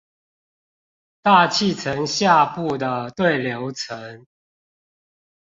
[1.21, 4.25] 大氣層下部的對流層